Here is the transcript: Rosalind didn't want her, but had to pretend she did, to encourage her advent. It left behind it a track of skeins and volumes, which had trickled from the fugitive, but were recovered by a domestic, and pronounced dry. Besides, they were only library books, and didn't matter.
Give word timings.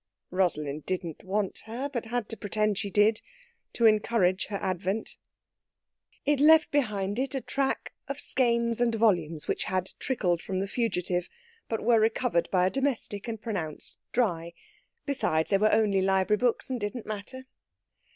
Rosalind 0.31 0.87
didn't 0.87 1.23
want 1.23 1.59
her, 1.67 1.87
but 1.87 2.07
had 2.07 2.27
to 2.29 2.35
pretend 2.35 2.79
she 2.79 2.89
did, 2.89 3.21
to 3.73 3.85
encourage 3.85 4.47
her 4.47 4.55
advent. 4.55 5.15
It 6.25 6.39
left 6.39 6.71
behind 6.71 7.19
it 7.19 7.35
a 7.35 7.41
track 7.41 7.93
of 8.07 8.19
skeins 8.19 8.81
and 8.81 8.95
volumes, 8.95 9.47
which 9.47 9.65
had 9.65 9.93
trickled 9.99 10.41
from 10.41 10.57
the 10.57 10.67
fugitive, 10.67 11.29
but 11.69 11.83
were 11.83 11.99
recovered 11.99 12.49
by 12.49 12.65
a 12.65 12.71
domestic, 12.71 13.27
and 13.27 13.39
pronounced 13.39 13.95
dry. 14.11 14.53
Besides, 15.05 15.51
they 15.51 15.59
were 15.59 15.71
only 15.71 16.01
library 16.01 16.37
books, 16.39 16.71
and 16.71 16.79
didn't 16.79 17.05
matter. 17.05 17.45